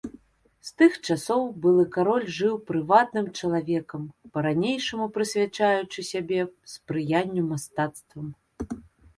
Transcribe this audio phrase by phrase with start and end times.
[0.67, 6.41] З тых часоў былы кароль жыў прыватным чалавекам, па-ранейшаму прысвячаючы сябе
[6.73, 8.27] спрыянню мастацтвам.